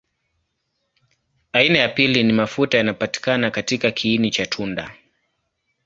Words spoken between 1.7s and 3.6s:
ya pili ni mafuta yanapatikana